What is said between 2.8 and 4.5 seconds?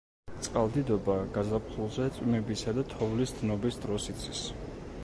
და თოვლის დნობის დროს იცის.